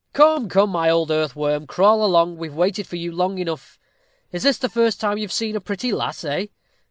[0.13, 3.77] Come, come, my old earthworm, crawl along, we have waited for you long enough.
[4.31, 6.47] Is this the first time you have seen a pretty lass, eh?"